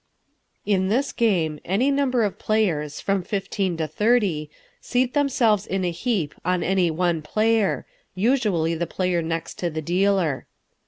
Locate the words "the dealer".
9.69-10.47